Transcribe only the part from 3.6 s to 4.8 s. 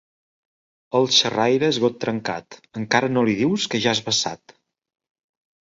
que ja és vessat.